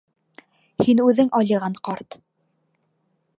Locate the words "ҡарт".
1.89-2.19